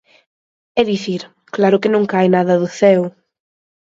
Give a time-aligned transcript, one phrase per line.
[0.79, 1.21] É dicir,
[1.55, 3.03] claro que non cae nada do ceo.